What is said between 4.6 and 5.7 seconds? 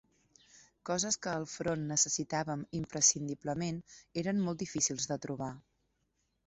difícils de trobar